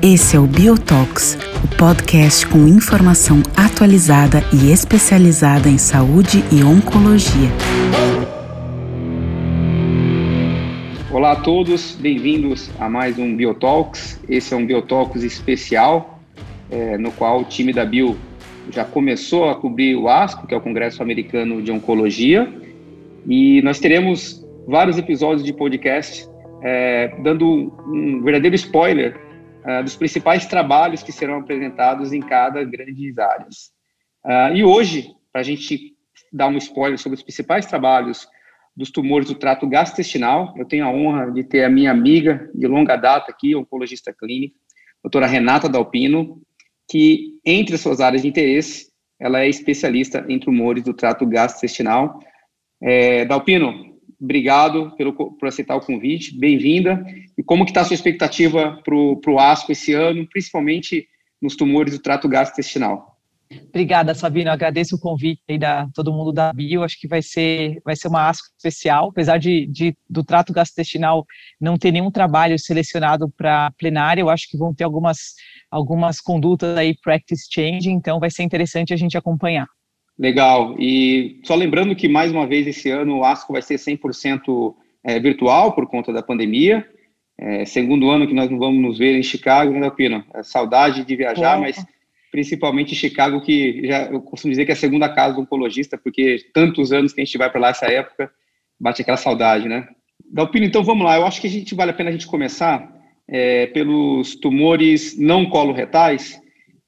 [0.00, 7.50] Esse é o Biotox, o podcast com informação atualizada e especializada em saúde e oncologia.
[11.10, 14.20] Olá a todos, bem-vindos a mais um Biotalks.
[14.28, 16.20] Esse é um Biotalks especial,
[16.70, 18.16] é, no qual o time da Bio
[18.70, 22.67] já começou a cobrir o ASCO, que é o Congresso Americano de Oncologia,
[23.28, 26.26] e nós teremos vários episódios de podcast
[26.62, 29.16] é, dando um verdadeiro spoiler
[29.64, 33.70] uh, dos principais trabalhos que serão apresentados em cada grandes áreas.
[34.24, 35.94] Uh, e hoje, para a gente
[36.32, 38.26] dar um spoiler sobre os principais trabalhos
[38.76, 42.66] dos tumores do trato gastrointestinal, eu tenho a honra de ter a minha amiga de
[42.66, 44.54] longa data aqui, oncologista clínica,
[45.02, 46.40] doutora Renata Dalpino,
[46.88, 48.88] que, entre as suas áreas de interesse,
[49.20, 52.20] ela é especialista em tumores do trato gastrointestinal.
[52.80, 57.04] É, Dalpino, obrigado pelo, por aceitar o convite, bem-vinda.
[57.36, 61.06] E como que está a sua expectativa para o ASCO esse ano, principalmente
[61.40, 63.18] nos tumores do trato gastrointestinal?
[63.68, 64.50] Obrigada, Sabina.
[64.50, 66.82] Eu agradeço o convite aí da todo mundo da Bio.
[66.82, 71.24] Acho que vai ser vai ser uma ASCO especial, apesar de, de do trato gastrointestinal
[71.58, 74.20] não ter nenhum trabalho selecionado para plenária.
[74.20, 75.34] Eu acho que vão ter algumas
[75.70, 77.90] algumas condutas aí practice change.
[77.90, 79.66] Então vai ser interessante a gente acompanhar.
[80.18, 80.74] Legal.
[80.78, 85.20] E só lembrando que, mais uma vez, esse ano o ASCO vai ser 100% é,
[85.20, 86.86] virtual por conta da pandemia.
[87.40, 90.24] É, segundo ano que nós não vamos nos ver em Chicago, né, Pino?
[90.34, 91.60] É saudade de viajar, é.
[91.60, 91.86] mas
[92.32, 96.44] principalmente Chicago, que já, eu costumo dizer que é a segunda casa do oncologista, porque
[96.52, 98.30] tantos anos que a gente vai para lá essa época,
[98.78, 99.88] bate aquela saudade, né?
[100.30, 101.16] Dalpino, então vamos lá.
[101.16, 102.92] Eu acho que a gente vale a pena a gente começar
[103.28, 106.40] é, pelos tumores não coloretais.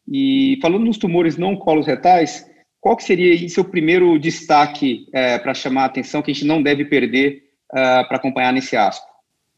[0.06, 2.49] E falando nos tumores não coloretais,
[2.80, 6.62] qual que seria seu primeiro destaque é, para chamar a atenção que a gente não
[6.62, 9.09] deve perder uh, para acompanhar nesse asco?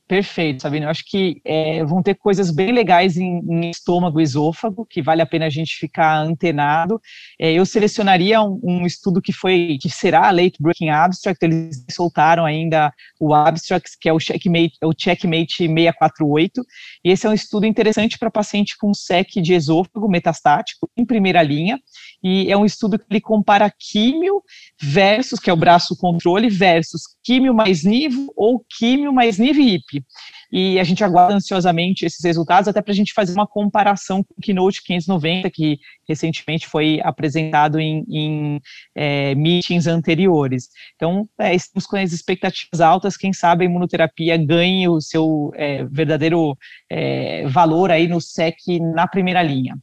[0.09, 0.87] Perfeito, Sabino.
[0.87, 5.01] Eu acho que é, vão ter coisas bem legais em, em, estômago e esôfago, que
[5.01, 7.01] vale a pena a gente ficar antenado.
[7.41, 12.45] É, eu selecionaria um, um, estudo que foi, que será late breaking abstract, eles soltaram
[12.45, 16.63] ainda o abstract, que é o checkmate, o checkmate 648,
[17.05, 21.43] e esse é um estudo interessante para paciente com SEC de esôfago metastático, em primeira
[21.43, 21.81] linha,
[22.23, 24.43] e é um estudo que ele compara químio
[24.81, 29.81] versus, que é o braço controle, versus químio mais nivo ou químio mais nivo e
[29.99, 30.07] IP.
[30.51, 34.35] E a gente aguarda ansiosamente esses resultados, até para a gente fazer uma comparação com
[34.37, 38.61] o Keynote 590, que recentemente foi apresentado em, em
[38.95, 40.69] é, meetings anteriores.
[40.97, 45.85] Então, é, estamos com as expectativas altas, quem sabe a imunoterapia ganhe o seu é,
[45.85, 46.57] verdadeiro
[46.91, 49.77] é, valor aí no SEC na primeira linha.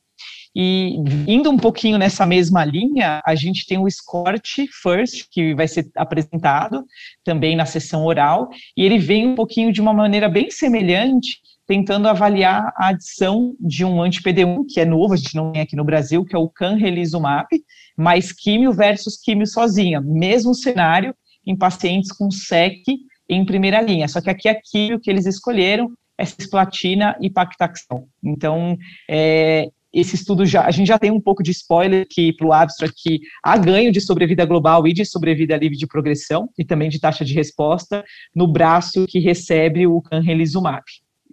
[0.55, 0.95] E
[1.27, 5.89] indo um pouquinho nessa mesma linha, a gente tem o SCORT First, que vai ser
[5.95, 6.83] apresentado
[7.23, 12.07] também na sessão oral, e ele vem um pouquinho de uma maneira bem semelhante, tentando
[12.07, 15.83] avaliar a adição de um anti-PD1, que é novo, a gente não tem aqui no
[15.83, 17.47] Brasil, que é o canrelizumab,
[17.95, 21.13] mais químio versus químio sozinha, mesmo cenário
[21.45, 22.83] em pacientes com SEC
[23.29, 28.07] em primeira linha, só que aqui a químio que eles escolheram é cisplatina e pactaxel.
[28.21, 28.75] Então,
[29.09, 32.53] é, esse estudo já, a gente já tem um pouco de spoiler que para o
[32.53, 36.89] abstract que há ganho de sobrevida global e de sobrevida livre de progressão e também
[36.89, 38.03] de taxa de resposta
[38.35, 40.83] no braço que recebe o canrelizumab.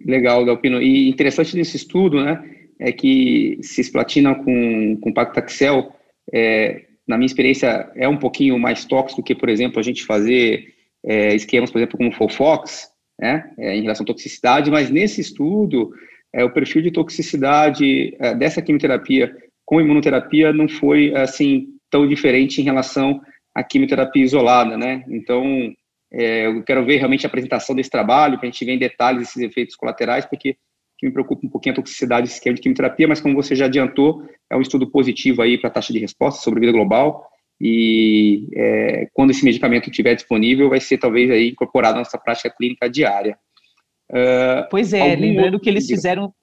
[0.05, 0.81] Legal, Galpino.
[0.81, 2.43] E interessante nesse estudo, né,
[2.79, 5.91] é que cisplatina com, com pactaxel,
[6.33, 10.73] é, na minha experiência, é um pouquinho mais tóxico que, por exemplo, a gente fazer
[11.05, 12.89] é, esquemas, por exemplo, como Fofox,
[13.19, 15.91] né, é, em relação à toxicidade, mas nesse estudo
[16.33, 22.61] é, o perfil de toxicidade é, dessa quimioterapia com imunoterapia não foi assim tão diferente
[22.61, 23.21] em relação
[23.53, 25.03] à quimioterapia isolada, né?
[25.09, 25.73] Então,
[26.11, 29.23] é, eu quero ver realmente a apresentação desse trabalho, para a gente ver em detalhes
[29.23, 30.55] esses efeitos colaterais, porque
[30.97, 33.65] que me preocupa um pouquinho a toxicidade desse esquema de quimioterapia, mas como você já
[33.65, 37.29] adiantou, é um estudo positivo aí para a taxa de resposta sobre vida global,
[37.59, 42.49] e é, quando esse medicamento estiver disponível, vai ser talvez aí incorporado na nossa prática
[42.49, 43.37] clínica diária.
[44.11, 46.33] Uh, pois é, lembrando que eles fizeram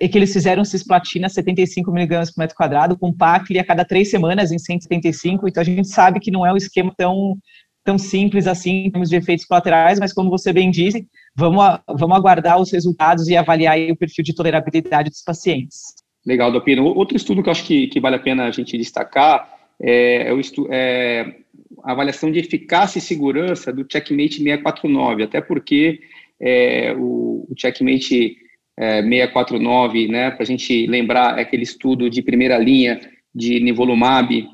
[0.00, 4.10] é que eles fizeram cisplatina 75 miligramas por metro quadrado, com PACLI a cada três
[4.10, 7.38] semanas em 175, então a gente sabe que não é um esquema tão,
[7.84, 11.06] tão simples assim em termos de efeitos colaterais, mas como você bem disse,
[11.36, 15.94] vamos, a, vamos aguardar os resultados e avaliar o perfil de tolerabilidade dos pacientes.
[16.26, 16.86] Legal, Dopino.
[16.86, 19.48] Outro estudo que eu acho que, que vale a pena a gente destacar
[19.80, 21.36] é, é, o estu, é
[21.84, 26.00] a avaliação de eficácia e segurança do Checkmate 649, até porque
[26.44, 28.36] é, o, o Checkmate
[28.76, 33.00] é, 649, né, para a gente lembrar, aquele estudo de primeira linha
[33.34, 34.46] de nivolumab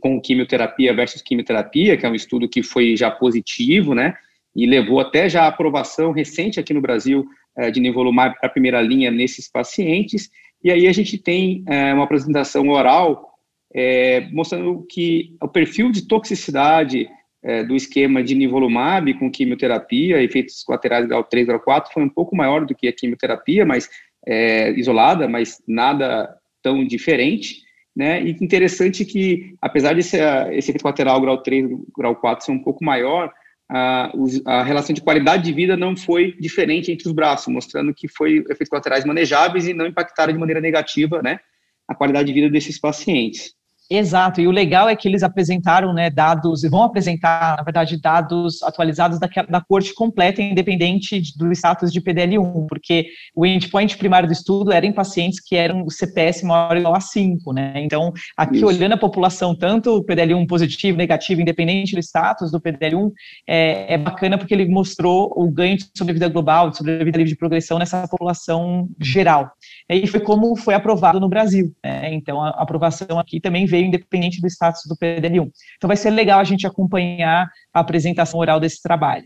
[0.00, 4.14] com quimioterapia versus quimioterapia, que é um estudo que foi já positivo, né?
[4.54, 8.80] E levou até já a aprovação recente aqui no Brasil é, de nivolumab para primeira
[8.80, 10.30] linha nesses pacientes.
[10.62, 13.34] E aí a gente tem é, uma apresentação oral
[13.72, 17.08] é, mostrando que o perfil de toxicidade
[17.44, 22.08] é, do esquema de nivolumab com quimioterapia, efeitos colaterais grau 3, grau 4, foi um
[22.08, 23.88] pouco maior do que a quimioterapia, mas
[24.26, 27.62] é, isolada, mas nada tão diferente.
[27.94, 28.24] Né?
[28.24, 32.82] E interessante que, apesar desse esse efeito colateral grau 3, grau 4 ser um pouco
[32.82, 33.30] maior,
[33.70, 34.10] a,
[34.46, 38.38] a, relação de qualidade de vida não foi diferente entre os braços, mostrando que foi
[38.38, 41.38] efeitos colaterais manejáveis e não impactaram de maneira negativa né,
[41.86, 43.54] a qualidade de vida desses pacientes.
[43.90, 48.00] Exato, e o legal é que eles apresentaram né, dados, e vão apresentar, na verdade,
[48.00, 54.26] dados atualizados da, da corte completa, independente do status de PDL1, porque o endpoint primário
[54.26, 57.74] do estudo era em pacientes que eram CPS maior ou igual a 5, né?
[57.76, 58.66] Então, aqui Isso.
[58.66, 63.10] olhando a população, tanto o PDL1 positivo, negativo, independente do status do PDL1,
[63.46, 67.36] é, é bacana porque ele mostrou o ganho de sobrevida global, de sobrevida livre de
[67.36, 69.52] progressão nessa população geral.
[69.90, 72.14] E foi como foi aprovado no Brasil, né?
[72.14, 75.50] Então, a aprovação aqui também veio independente do status do PDL1.
[75.76, 79.24] Então vai ser legal a gente acompanhar a apresentação oral desse trabalho.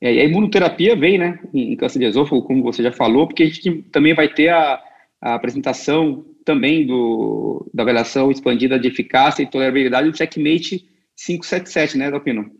[0.00, 3.44] É, e a imunoterapia vem, né, em câncer de esôfago, como você já falou, porque
[3.44, 4.80] a gente também vai ter a,
[5.22, 10.84] a apresentação também do, da avaliação expandida de eficácia e tolerabilidade do checkmate
[11.16, 12.50] 577, né, Dalpino?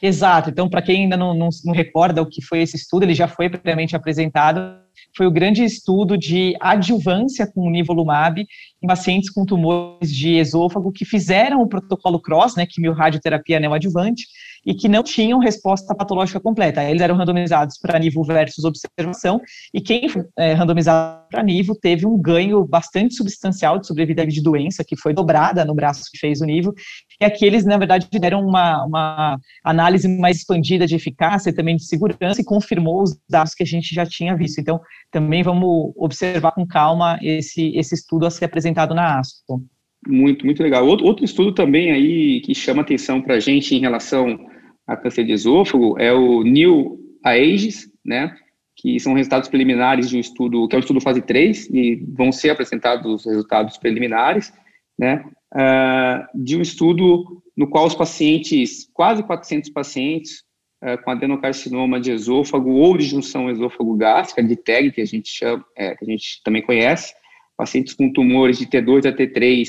[0.00, 0.48] Exato.
[0.50, 3.28] Então, para quem ainda não, não, não, recorda o que foi esse estudo, ele já
[3.28, 4.83] foi previamente apresentado.
[5.16, 8.44] Foi o grande estudo de adjuvância com nivolumab
[8.82, 14.24] em pacientes com tumores de esôfago que fizeram o protocolo CROSS, né, quimio-radioterapia neoadjuvante,
[14.64, 16.82] e que não tinham resposta patológica completa.
[16.82, 19.40] Eles eram randomizados para nível versus observação,
[19.72, 24.42] e quem foi é, randomizado para nível teve um ganho bastante substancial de sobrevida de
[24.42, 26.72] doença, que foi dobrada no braço que fez o nível,
[27.20, 31.76] e aqui eles, na verdade, deram uma, uma análise mais expandida de eficácia e também
[31.76, 34.60] de segurança, e confirmou os dados que a gente já tinha visto.
[34.60, 34.80] Então,
[35.10, 39.62] também vamos observar com calma esse, esse estudo a ser apresentado na ASCO.
[40.06, 40.86] Muito, muito legal.
[40.86, 44.38] Outro, outro estudo também aí que chama atenção para a gente em relação
[44.86, 48.36] a câncer de esôfago é o New Aegis, né,
[48.76, 52.30] que são resultados preliminares de um estudo, que é um estudo fase 3, e vão
[52.30, 54.52] ser apresentados os resultados preliminares,
[54.98, 60.42] né, uh, de um estudo no qual os pacientes, quase 400 pacientes
[60.82, 65.64] uh, com adenocarcinoma de esôfago ou de junção esôfago-gástrica, de TEG, que a gente chama,
[65.76, 67.14] é, que a gente também conhece,
[67.56, 69.68] pacientes com tumores de T2 a T3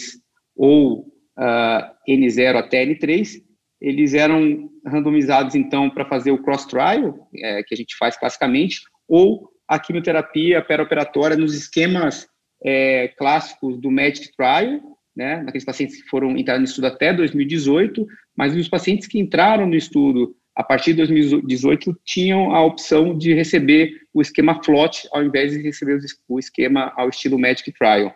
[0.55, 1.01] ou
[1.37, 3.44] uh, N0 até N3,
[3.85, 9.47] eles eram randomizados, então, para fazer o cross-trial, é, que a gente faz classicamente, ou
[9.67, 12.27] a quimioterapia perioperatória nos esquemas
[12.63, 14.81] é, clássicos do MEDIC Trial,
[15.15, 19.67] né, naqueles pacientes que foram entrar no estudo até 2018, mas os pacientes que entraram
[19.67, 25.23] no estudo a partir de 2018 tinham a opção de receber o esquema FLOT ao
[25.23, 28.11] invés de receber o esquema ao estilo MEDIC Trial.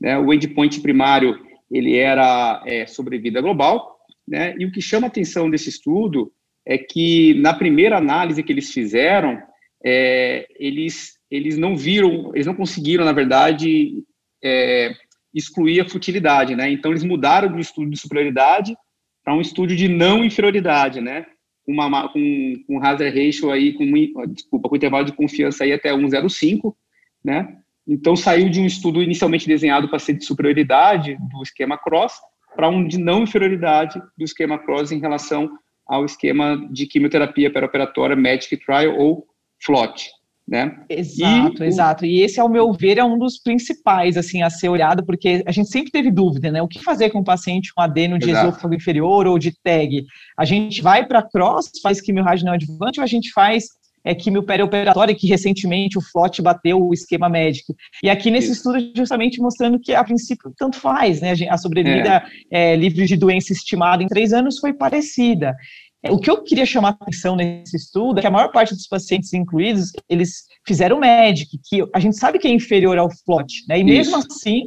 [0.00, 1.36] Né, o endpoint primário
[1.68, 3.97] ele era é, sobrevida global,
[4.28, 4.54] né?
[4.58, 6.32] E o que chama a atenção desse estudo
[6.66, 9.40] é que, na primeira análise que eles fizeram,
[9.84, 13.94] é, eles, eles não viram, eles não conseguiram, na verdade,
[14.44, 14.92] é,
[15.34, 16.70] excluir a futilidade, né?
[16.70, 18.76] Então, eles mudaram do estudo de superioridade
[19.24, 21.26] para um estudo de não inferioridade, né?
[21.66, 23.84] Uma, com, com hazard ratio aí, com,
[24.26, 26.74] desculpa, com intervalo de confiança aí até 1,05,
[27.24, 27.56] né?
[27.86, 32.18] Então, saiu de um estudo inicialmente desenhado para ser de superioridade, do esquema CROSS,
[32.58, 35.48] para um de não inferioridade do esquema CROSS em relação
[35.86, 39.24] ao esquema de quimioterapia perioperatória MEDIC Trial ou
[39.64, 40.10] FLOT.
[40.46, 40.76] Né?
[40.88, 42.06] Exato, e exato.
[42.06, 45.52] E esse, ao meu ver, é um dos principais assim a ser olhado, porque a
[45.52, 46.60] gente sempre teve dúvida, né?
[46.60, 48.48] O que fazer com um paciente com adeno de exato.
[48.48, 50.04] esôfago inferior ou de TEG?
[50.36, 52.00] A gente vai para cross, faz
[52.42, 53.66] não adjuvante, ou a gente faz
[54.04, 57.74] é, quimio perioperatória, que recentemente o FLOT bateu o esquema médico.
[58.02, 58.68] E aqui nesse Isso.
[58.68, 61.34] estudo, justamente mostrando que, a princípio, tanto faz, né?
[61.48, 62.72] A sobrevida é.
[62.72, 65.54] É, livre de doença estimada em três anos foi parecida.
[66.02, 68.86] É, o que eu queria chamar atenção nesse estudo é que a maior parte dos
[68.86, 73.80] pacientes incluídos, eles fizeram MEDIC, que a gente sabe que é inferior ao FLOT, né?
[73.80, 74.28] E mesmo Isso.
[74.30, 74.62] assim,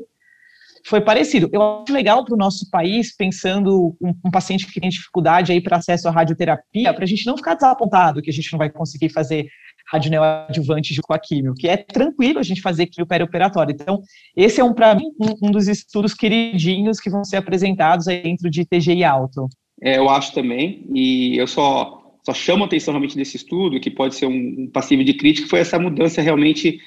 [0.86, 1.50] foi parecido.
[1.52, 5.62] Eu acho legal para o nosso país, pensando um, um, paciente que tem dificuldade aí
[5.62, 8.70] para acesso à radioterapia, para a gente não ficar desapontado que a gente não vai
[8.70, 9.48] conseguir fazer
[9.92, 13.74] radioneoadjuvante com a químio, que é tranquilo a gente fazer químio perioperatório.
[13.74, 14.02] Então,
[14.36, 18.24] esse é, um, para mim, um, um, dos estudos queridinhos que vão ser apresentados aí
[18.24, 19.48] dentro de TGI alto.
[19.82, 23.90] É, eu acho também, e eu só, só chamo a atenção realmente desse estudo, que
[23.90, 26.80] pode ser um, passivo de crítica, foi essa mudança realmente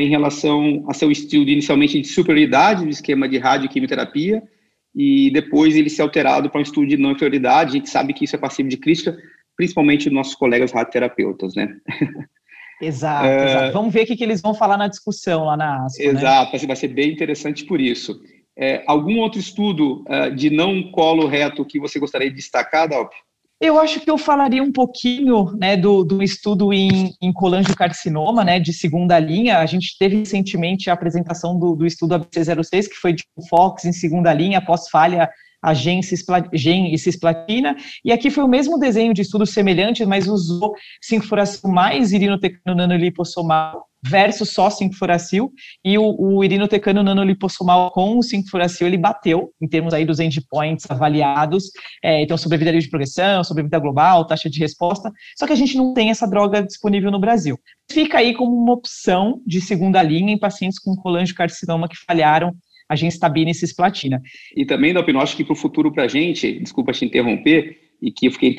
[0.00, 4.42] em relação a seu estilo de, inicialmente de superioridade do esquema de radioquimioterapia
[4.94, 7.70] e depois ele ser alterado para um estudo de não inferioridade.
[7.70, 9.16] A gente sabe que isso é passivo de crítica,
[9.56, 11.76] principalmente dos nossos colegas radioterapeutas, né?
[12.80, 13.44] Exato, é...
[13.44, 13.72] exato.
[13.72, 16.08] Vamos ver o que, que, eles vão falar na discussão lá na ASCO, né?
[16.08, 16.66] Exato, né?
[16.66, 18.20] vai ser bem interessante por isso.
[18.58, 23.12] É, algum outro estudo uh, de não colo reto que você gostaria de destacar, Dalp?
[23.64, 28.58] Eu acho que eu falaria um pouquinho né, do, do estudo em, em colangiocarcinoma, né,
[28.58, 29.58] de segunda linha.
[29.58, 33.92] A gente teve recentemente a apresentação do, do estudo ABC06, que foi de Fox em
[33.92, 35.30] segunda linha, após falha
[35.62, 40.74] a gen, e cisplatina, e aqui foi o mesmo desenho de estudo semelhante, mas usou
[41.08, 45.50] 5-furacil mais irinotecano nanolipossomal versus só 5-furacil,
[45.84, 50.90] e o, o irinotecano nanolipossomal com o 5-furacil, ele bateu, em termos aí dos endpoints
[50.90, 51.70] avaliados,
[52.02, 55.94] é, então sobrevida de progressão, sobrevida global, taxa de resposta, só que a gente não
[55.94, 57.58] tem essa droga disponível no Brasil.
[57.90, 62.52] Fica aí como uma opção de segunda linha em pacientes com colangiocarcinoma que falharam
[62.88, 64.20] a gencitabina e cisplatina.
[64.54, 68.10] E também, Dalpino, acho que para o futuro para a gente, desculpa te interromper, e
[68.10, 68.56] que eu fiquei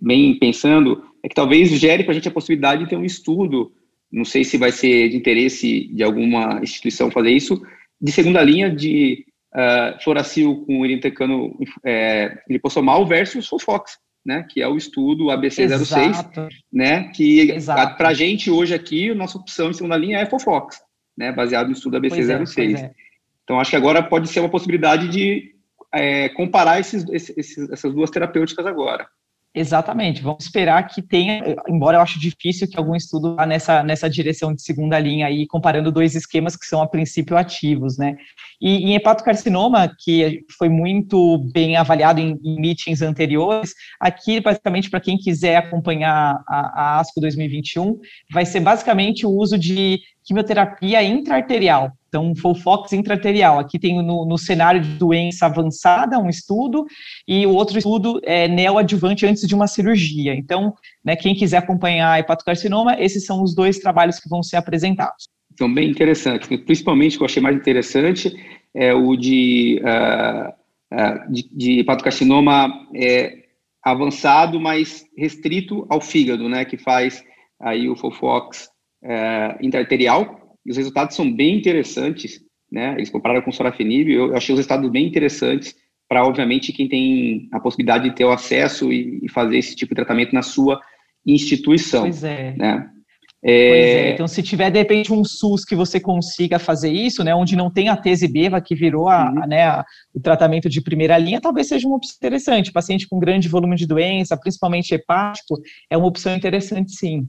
[0.00, 3.72] bem pensando, é que talvez gere para a gente a possibilidade de ter um estudo,
[4.12, 7.62] não sei se vai ser de interesse de alguma instituição fazer isso,
[8.00, 14.68] de segunda linha de uh, fluoracil com irintecano é, lipossomal versus Sulfox, né, que é
[14.68, 16.48] o estudo ABC06, Exato.
[16.72, 17.56] né, que
[17.96, 20.80] para a gente hoje aqui, a nossa opção em segunda linha é Fofox,
[21.16, 22.78] né, baseado no estudo ABC06.
[22.78, 22.92] É,
[23.44, 25.52] então, acho que agora pode ser uma possibilidade de
[25.92, 29.06] é, comparar esses, esses, essas duas terapêuticas agora.
[29.54, 34.08] Exatamente, vamos esperar que tenha, embora eu acho difícil que algum estudo vá nessa, nessa
[34.08, 38.16] direção de segunda linha aí, comparando dois esquemas que são a princípio ativos, né?
[38.58, 45.00] E em hepatocarcinoma, que foi muito bem avaliado em, em meetings anteriores, aqui, basicamente, para
[45.00, 48.00] quem quiser acompanhar a, a ASCO 2021,
[48.32, 53.58] vai ser basicamente o uso de quimioterapia intraarterial, então, foi o Fox intraarterial.
[53.58, 56.84] Aqui tem no, no, cenário de doença avançada um estudo
[57.26, 60.34] e o outro estudo é neoadjuvante antes de uma cirurgia.
[60.34, 65.26] Então, né, quem quiser acompanhar hepatocarcinoma, esses são os dois trabalhos que vão ser apresentados.
[65.58, 66.46] São bem interessantes.
[66.66, 68.36] Principalmente, o que eu achei mais interessante
[68.74, 70.50] é o de, uh,
[70.94, 73.38] uh, de, de hepatocarcinoma é,
[73.82, 77.24] avançado, mas restrito ao fígado, né, que faz
[77.58, 78.68] aí o Fofox
[79.02, 82.40] uh, intraarterial, e os resultados são bem interessantes,
[82.70, 82.94] né?
[82.96, 85.74] Eles compararam com o sorafenib, eu achei os resultados bem interessantes
[86.08, 89.94] para, obviamente, quem tem a possibilidade de ter o acesso e, e, fazer esse tipo
[89.94, 90.80] de tratamento na sua
[91.26, 92.02] instituição.
[92.02, 92.54] Pois é.
[92.56, 92.90] Né?
[93.44, 93.68] É...
[93.68, 97.34] Pois é, então se tiver de repente um SUS que você consiga fazer isso, né,
[97.34, 99.42] onde não tem a tesibeva que virou a, uhum.
[99.42, 102.70] a, né, a, o tratamento de primeira linha, talvez seja uma opção interessante.
[102.70, 107.26] Paciente com grande volume de doença, principalmente hepático, é uma opção interessante sim.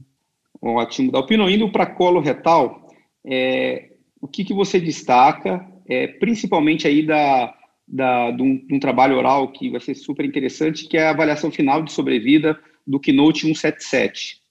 [0.62, 1.10] Ótimo.
[1.10, 2.83] Dalpino, indo para colo retal,
[3.26, 3.90] é,
[4.20, 7.54] o que, que você destaca, é, principalmente aí da,
[7.86, 11.10] da, de, um, de um trabalho oral que vai ser super interessante, que é a
[11.10, 14.42] avaliação final de sobrevida do Keynote 177.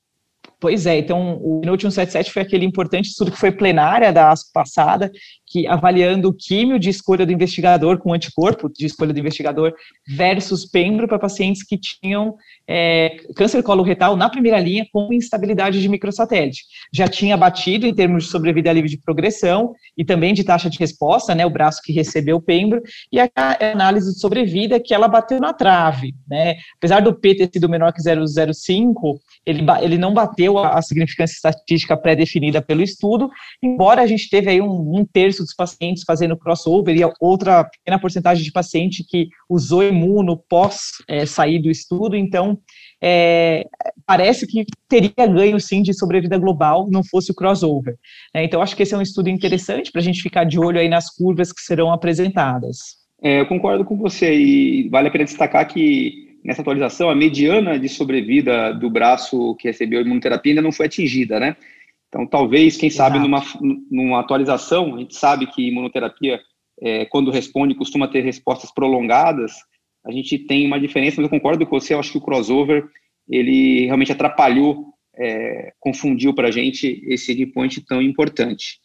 [0.59, 4.51] Pois é, então o Keynote 177 foi aquele importante estudo que foi plenária da ASCO
[4.53, 5.11] passada,
[5.53, 9.71] que avaliando o químio de escolha do investigador com anticorpo de escolha do investigador
[10.07, 12.33] versus pembro para pacientes que tinham
[12.67, 16.63] é, câncer coloretal na primeira linha com instabilidade de microsatélite.
[16.91, 20.79] Já tinha batido em termos de sobrevida livre de progressão e também de taxa de
[20.79, 22.81] resposta, né, o braço que recebeu o pembro,
[23.11, 23.29] e a
[23.73, 27.93] análise de sobrevida que ela bateu na trave, né, apesar do P ter sido menor
[27.93, 33.29] que 0,05, ele, ele não bateu a, a significância estatística pré-definida pelo estudo,
[33.61, 37.99] embora a gente teve aí um, um terço dos pacientes fazendo crossover e outra pequena
[37.99, 42.57] porcentagem de paciente que usou imuno pós é, sair do estudo, então
[43.01, 43.65] é,
[44.05, 47.95] parece que teria ganho sim de sobrevida global não fosse o crossover.
[48.33, 50.79] É, então acho que esse é um estudo interessante para a gente ficar de olho
[50.79, 53.03] aí nas curvas que serão apresentadas.
[53.21, 57.79] É, eu concordo com você e vale a pena destacar que nessa atualização a mediana
[57.79, 61.55] de sobrevida do braço que recebeu imunoterapia ainda não foi atingida, né?
[62.13, 63.11] Então, talvez, quem Exato.
[63.15, 63.43] sabe, numa,
[63.89, 66.39] numa atualização, a gente sabe que imunoterapia,
[66.79, 69.53] é, quando responde, costuma ter respostas prolongadas,
[70.05, 72.85] a gente tem uma diferença, mas eu concordo com você, eu acho que o crossover,
[73.27, 78.77] ele realmente atrapalhou, é, confundiu para a gente esse endpoint tão importante.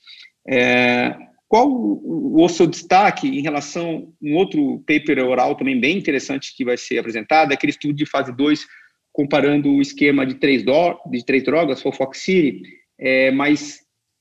[0.48, 1.14] É,
[1.46, 6.56] qual o, o seu destaque em relação a um outro paper oral também bem interessante
[6.56, 8.66] que vai ser apresentado, é aquele estudo de fase 2,
[9.12, 12.62] comparando o esquema de três, do, de três drogas, Fofoxiri,
[12.98, 13.80] é, mas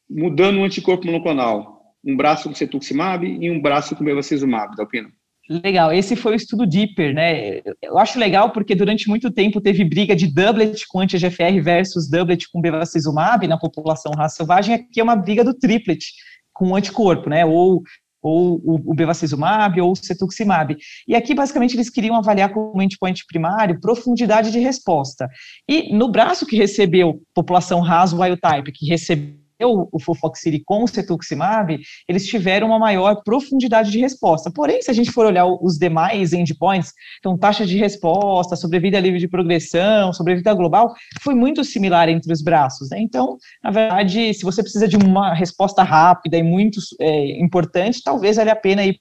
[0.10, 5.12] mudando o anticorpo monoclonal, um braço com cetuximab e um braço com bevacizumab, da opinião.
[5.50, 7.62] Legal, esse foi o estudo Deeper, né?
[7.82, 12.50] Eu acho legal porque durante muito tempo teve briga de doublet com anti-GFR versus doublet
[12.52, 16.04] com bevacizumab na população raça selvagem, aqui é uma briga do triplet
[16.52, 17.46] com anticorpo, né?
[17.46, 17.82] Ou
[18.22, 20.76] ou o, o bevacizumab, ou o cetuximab.
[21.08, 25.28] E aqui, basicamente, eles queriam avaliar como endpoint primário profundidade de resposta.
[25.68, 30.88] E no braço que recebeu população raso wild type, que recebeu o Fulfoxiri com o
[30.88, 34.52] cetuximab, eles tiveram uma maior profundidade de resposta.
[34.52, 39.20] Porém, se a gente for olhar os demais endpoints, então taxa de resposta, sobrevida livre
[39.20, 42.90] de progressão, sobrevida global, foi muito similar entre os braços.
[42.90, 43.00] Né?
[43.00, 48.38] Então, na verdade, se você precisa de uma resposta rápida e muito é, importante, talvez
[48.38, 49.00] valha a pena ir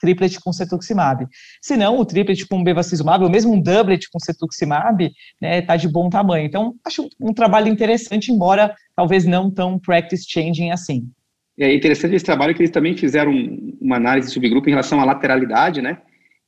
[0.00, 1.26] triplet com cetuximab.
[1.60, 5.76] Se não, o triplet com bevacizumab, ou mesmo um doublet com cetuximab, está né, tá
[5.76, 6.46] de bom tamanho.
[6.46, 11.08] Então, acho um trabalho interessante, embora talvez não tão practice changing assim.
[11.56, 13.32] É interessante esse trabalho que eles também fizeram
[13.80, 16.02] uma análise de subgrupo em relação à lateralidade, né?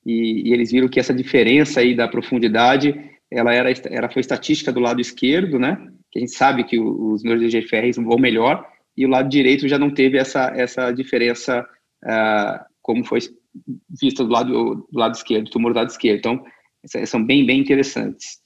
[0.04, 2.92] E, e, eles viram que essa diferença aí da profundidade,
[3.30, 5.76] ela era, era foi estatística do lado esquerdo, né?
[6.10, 8.66] Que a gente sabe que os números de GFR vão melhor
[8.96, 11.64] e o lado direito já não teve essa essa diferença
[12.04, 13.20] uh, como foi
[14.00, 16.18] vista do lado do lado esquerdo, do tumor do lado esquerdo.
[16.18, 16.44] Então,
[17.06, 18.39] são bem bem interessantes.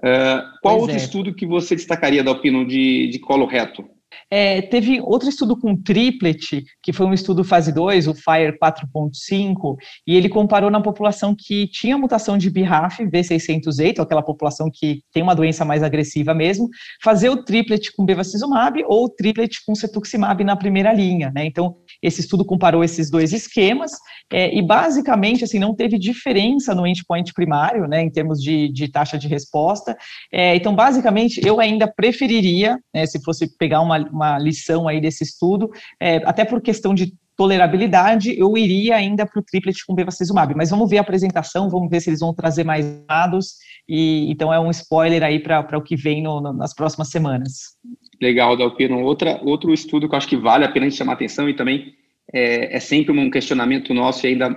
[0.00, 0.98] Uh, qual pois outro é.
[0.98, 3.84] estudo que você destacaria da opinião de, de colo reto?
[4.30, 9.76] É, teve outro estudo com triplet, que foi um estudo fase 2, o FIRE 4.5,
[10.06, 15.22] e ele comparou na população que tinha mutação de BRAF V608, aquela população que tem
[15.22, 16.68] uma doença mais agressiva mesmo,
[17.02, 21.44] fazer o triplet com bevacizumab ou o triplet com cetuximab na primeira linha, né?
[21.44, 23.92] Então, esse estudo comparou esses dois esquemas,
[24.32, 28.88] é, e basicamente, assim, não teve diferença no endpoint primário, né, em termos de, de
[28.88, 29.96] taxa de resposta.
[30.32, 35.24] É, então, basicamente, eu ainda preferiria, né, se fosse pegar uma uma lição aí desse
[35.24, 40.54] estudo, é, até por questão de tolerabilidade, eu iria ainda para o triplet com bevacizumab,
[40.54, 43.54] mas vamos ver a apresentação, vamos ver se eles vão trazer mais dados,
[43.88, 47.78] e então é um spoiler aí para o que vem no, no, nas próximas semanas.
[48.20, 49.00] Legal, Dalpino.
[49.00, 51.56] Outra, outro estudo que eu acho que vale a pena a gente chamar atenção e
[51.56, 51.94] também
[52.30, 54.54] é, é sempre um questionamento nosso e ainda,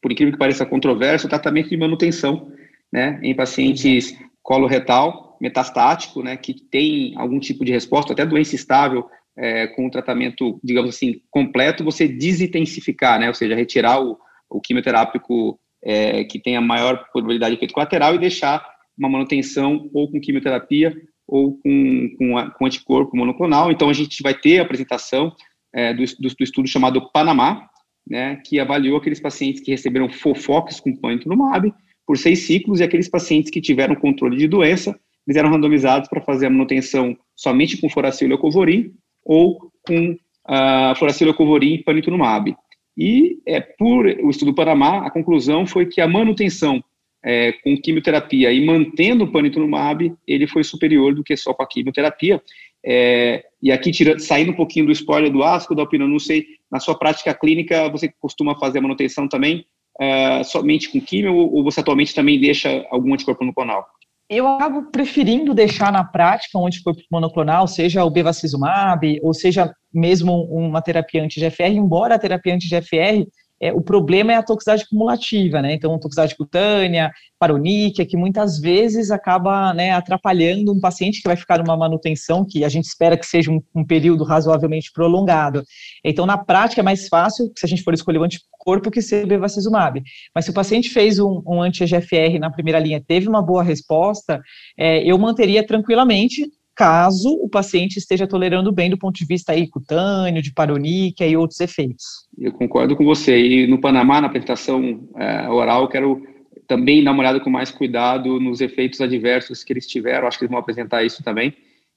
[0.00, 2.50] por incrível que pareça controverso, o tratamento de manutenção,
[2.90, 9.08] né, em pacientes coloretal, metastático, né, que tem algum tipo de resposta, até doença estável,
[9.36, 14.16] é, com o tratamento, digamos assim, completo, você desintensificar, né, ou seja, retirar o,
[14.48, 18.64] o quimioterápico é, que tem a maior probabilidade de efeito colateral e deixar
[18.96, 20.94] uma manutenção ou com quimioterapia
[21.26, 23.72] ou com, com, a, com anticorpo monoclonal.
[23.72, 25.34] Então, a gente vai ter a apresentação
[25.74, 27.66] é, do, do, do, estudo chamado Panamá,
[28.08, 31.74] né, que avaliou aqueles pacientes que receberam Fofox com panitumumab
[32.06, 36.20] por seis ciclos e aqueles pacientes que tiveram controle de doença eles eram randomizados para
[36.20, 38.92] fazer a manutenção somente com furacilo covorim
[39.24, 42.54] ou com uh, furacilo covorim e panitumumab.
[42.96, 46.82] E é, por o estudo Panamá, a conclusão foi que a manutenção
[47.24, 51.66] é, com quimioterapia e mantendo o panitumumab, ele foi superior do que só com a
[51.66, 52.42] quimioterapia.
[52.84, 56.44] É, e aqui, tirando, saindo um pouquinho do spoiler do ASCO, da opinião, não sei,
[56.70, 59.64] na sua prática clínica, você costuma fazer a manutenção também
[60.00, 63.86] uh, somente com quimio ou você atualmente também deixa algum anticorpo no canal?
[64.32, 70.44] Eu acabo preferindo deixar na prática um anticorpo monoclonal, seja o bevacizumab, ou seja mesmo
[70.44, 73.26] uma terapia anti-GFR, embora a terapia anti-GFR
[73.62, 75.72] é, o problema é a toxicidade cumulativa, né?
[75.72, 81.58] Então, toxicidade cutânea, paroníquia, que muitas vezes acaba né, atrapalhando um paciente que vai ficar
[81.58, 85.62] numa manutenção que a gente espera que seja um, um, período razoavelmente prolongado.
[86.04, 89.26] Então, na prática, é mais fácil, se a gente for escolher o anticorpo, que ser
[89.26, 90.02] bevacizumab.
[90.34, 94.42] Mas se o paciente fez um, um anti-GFR na primeira linha, teve uma boa resposta,
[94.76, 99.68] é, eu manteria tranquilamente caso o paciente esteja tolerando bem do ponto de vista aí,
[99.68, 102.04] cutâneo, de paroníquia e outros efeitos.
[102.38, 103.38] Eu concordo com você.
[103.38, 106.22] E no Panamá, na apresentação é, oral, quero
[106.66, 110.26] também dar uma olhada com mais cuidado nos efeitos adversos que eles tiveram.
[110.26, 111.54] Acho que eles vão apresentar isso também.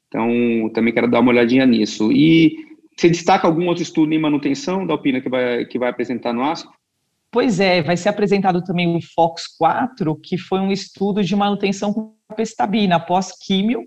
[0.08, 2.12] Então, também quero dar uma olhadinha nisso.
[2.12, 2.56] E
[2.98, 6.44] você destaca algum outro estudo em manutenção da Alpina que vai, que vai apresentar no
[6.44, 6.74] ASCO?
[7.32, 12.16] Pois é, vai ser apresentado também o FOX4, que foi um estudo de manutenção com
[12.30, 13.84] capecitabina pós-químio,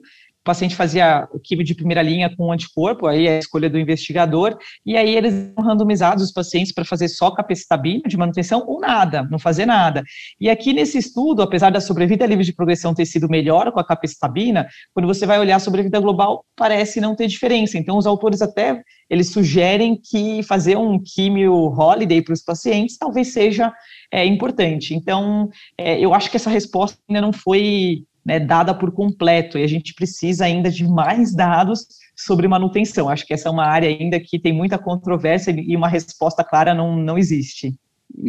[0.48, 4.56] paciente fazia o quimio de primeira linha com anticorpo, aí é a escolha do investigador,
[4.84, 9.28] e aí eles são randomizados os pacientes para fazer só capecitabina de manutenção ou nada,
[9.30, 10.02] não fazer nada.
[10.40, 13.84] E aqui nesse estudo, apesar da sobrevida livre de progressão ter sido melhor com a
[13.84, 17.76] capecitabina, quando você vai olhar a sobrevida global, parece não ter diferença.
[17.76, 18.80] Então, os autores até,
[19.10, 23.70] eles sugerem que fazer um químio holiday para os pacientes talvez seja
[24.10, 24.94] é, importante.
[24.94, 29.62] Então, é, eu acho que essa resposta ainda não foi né, dada por completo, e
[29.62, 33.08] a gente precisa ainda de mais dados sobre manutenção.
[33.08, 36.74] Acho que essa é uma área ainda que tem muita controvérsia e uma resposta clara
[36.74, 37.74] não, não existe.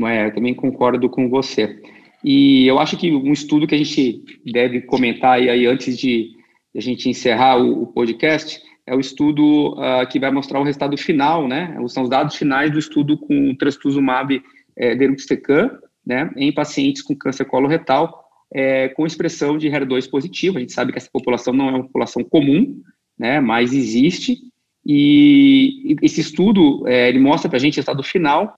[0.05, 1.81] É, eu também concordo com você.
[2.23, 6.31] E eu acho que um estudo que a gente deve comentar aí, aí antes de
[6.75, 10.97] a gente encerrar o, o podcast é o estudo uh, que vai mostrar o resultado
[10.97, 11.77] final, né?
[11.87, 14.41] São os dados finais do estudo com trastuzumab
[14.75, 15.69] é, deruxtecan,
[16.05, 16.29] né?
[16.35, 20.57] Em pacientes com câncer coloretal é, com expressão de HER2 positivo.
[20.57, 22.81] A gente sabe que essa população não é uma população comum,
[23.17, 23.39] né?
[23.39, 24.37] Mas existe.
[24.85, 28.55] E esse estudo é, ele mostra para a gente resultado final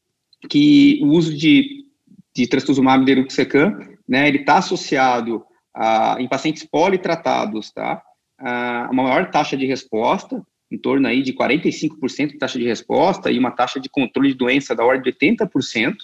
[0.50, 1.86] que o uso de,
[2.36, 3.78] de trastuzumab deruxtecan,
[4.08, 4.28] né?
[4.28, 8.02] Ele está associado a, em pacientes politratados, tá?
[8.38, 13.30] a uma maior taxa de resposta, em torno aí de 45% de taxa de resposta
[13.30, 15.96] e uma taxa de controle de doença da ordem de 80%,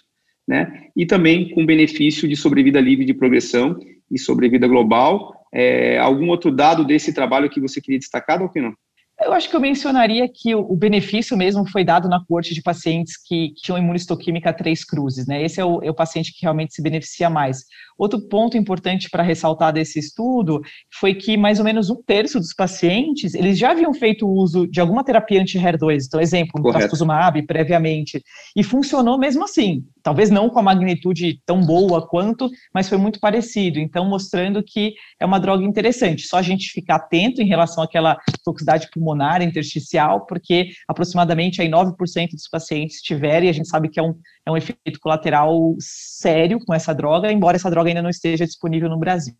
[0.48, 0.88] né?
[0.96, 3.78] E também com benefício de sobrevida livre de progressão
[4.10, 5.36] e sobrevida global.
[5.54, 8.74] É, algum outro dado desse trabalho que você queria destacar, Dalpino?
[9.20, 13.18] Eu acho que eu mencionaria que o, benefício mesmo foi dado na corte de pacientes
[13.18, 15.44] que, que tinham imunistoquímica três cruzes, né?
[15.44, 17.64] Esse é o, é o paciente que realmente se beneficia mais.
[17.98, 20.62] Outro ponto importante para ressaltar desse estudo
[21.00, 24.80] foi que mais ou menos um terço dos pacientes, eles já haviam feito uso de
[24.80, 28.22] alguma terapia anti-HER2, então, exemplo, no trastuzumab previamente,
[28.56, 29.84] e funcionou mesmo assim.
[30.08, 33.78] Talvez não com a magnitude tão boa quanto, mas foi muito parecido.
[33.78, 36.26] Então, mostrando que é uma droga interessante.
[36.26, 42.30] Só a gente ficar atento em relação àquela toxicidade pulmonar intersticial, porque aproximadamente aí 9%
[42.32, 44.15] dos pacientes tiverem, e a gente sabe que é um,
[44.46, 48.88] é um efeito colateral sério com essa droga, embora essa droga ainda não esteja disponível
[48.88, 49.34] no Brasil.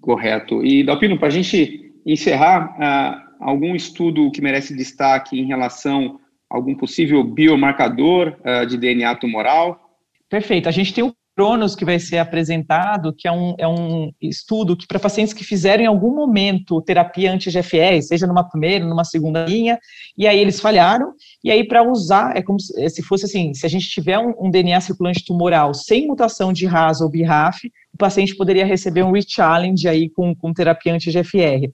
[0.00, 0.64] Correto.
[0.64, 6.18] E, Dalpino, para a gente encerrar, uh, algum estudo que merece destaque em relação
[6.50, 9.83] a algum possível biomarcador uh, de DNA tumoral?
[10.34, 10.68] Perfeito.
[10.68, 14.76] A gente tem o Cronos que vai ser apresentado, que é um, é um estudo
[14.76, 19.44] que para pacientes que fizeram em algum momento terapia anti-GFR, seja numa primeira, numa segunda
[19.44, 19.78] linha,
[20.18, 23.68] e aí eles falharam, e aí para usar, é como se, fosse assim, se a
[23.68, 28.34] gente tiver um, um DNA circulante tumoral sem mutação de RAS ou BRAF, o paciente
[28.34, 31.70] poderia receber um re-challenge aí com, com terapia anti-GFR.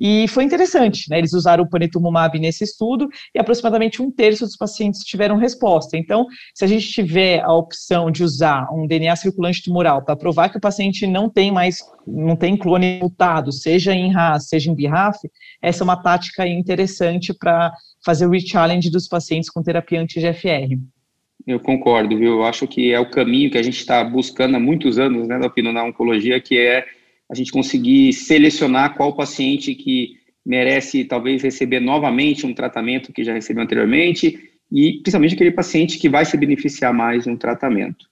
[0.00, 1.18] E foi interessante, né?
[1.18, 5.96] Eles usaram o panitumumab nesse estudo e aproximadamente um terço dos pacientes tiveram resposta.
[5.98, 10.48] Então, se a gente tiver a opção de usar um DNA circulante tumoral para provar
[10.48, 14.74] que o paciente não tem mais, não tem clone mutado, seja em RAS, seja em
[14.74, 15.18] BRAF,
[15.60, 17.70] essa é uma tática interessante para
[18.02, 20.78] fazer o re-challenge dos pacientes com terapia anti-GFR.
[21.46, 22.38] Eu concordo, viu?
[22.38, 25.38] Eu acho que é o caminho que a gente está buscando há muitos anos, né,
[25.38, 26.86] Dalpino, na oncologia, que é
[27.30, 33.32] a gente conseguir selecionar qual paciente que merece talvez receber novamente um tratamento que já
[33.32, 38.06] recebeu anteriormente e principalmente aquele paciente que vai se beneficiar mais de um tratamento.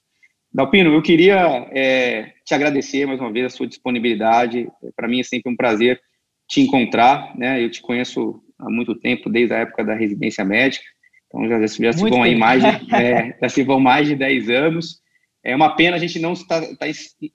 [0.52, 4.68] Dalpino, eu queria é, te agradecer mais uma vez a sua disponibilidade.
[4.96, 6.00] Para mim é sempre um prazer
[6.48, 7.62] te encontrar, né?
[7.62, 10.84] Eu te conheço há muito tempo, desde a época da residência médica,
[11.26, 14.48] então já, já se vão aí mais de, é, já se vão mais de 10
[14.48, 15.00] anos.
[15.48, 16.86] É uma pena a gente não estar tá, tá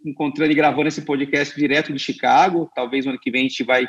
[0.05, 2.69] encontrando e gravando esse podcast direto de Chicago.
[2.75, 3.87] Talvez no ano que vem a gente vai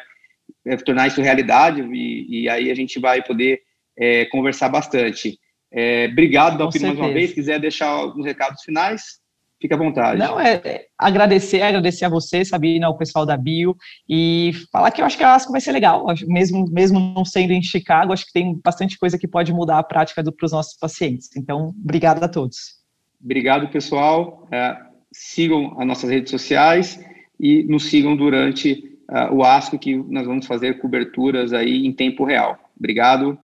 [0.67, 3.61] é, tornar isso realidade e, e, aí a gente vai poder
[3.99, 5.39] é, conversar bastante.
[5.71, 7.31] É, obrigado, Dalpino, mais uma vez.
[7.31, 9.21] Se quiser deixar alguns recados finais,
[9.61, 10.19] fique à vontade.
[10.19, 13.77] Não, é, é, agradecer, agradecer a você, Sabina, ao pessoal da Bio,
[14.09, 17.53] e falar que eu acho que a ASCO vai ser legal, mesmo, mesmo não sendo
[17.53, 20.79] em Chicago, acho que tem bastante coisa que pode mudar a prática para os nossos
[20.79, 21.29] pacientes.
[21.37, 22.84] Então, obrigado a todos.
[23.25, 24.47] Obrigado, pessoal.
[24.51, 24.77] É,
[25.11, 27.03] sigam as nossas redes sociais
[27.41, 32.25] e nos sigam durante uh, o ASCO, que nós vamos fazer coberturas aí em tempo
[32.25, 32.59] real.
[32.79, 33.39] Obrigado.